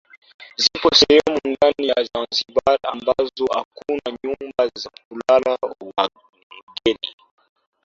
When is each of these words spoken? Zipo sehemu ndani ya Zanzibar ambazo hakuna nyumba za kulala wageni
Zipo 0.57 0.89
sehemu 0.95 1.39
ndani 1.47 1.87
ya 1.89 2.03
Zanzibar 2.03 2.79
ambazo 2.83 3.45
hakuna 3.53 4.17
nyumba 4.23 4.71
za 4.75 4.89
kulala 5.07 5.57
wageni 5.95 7.09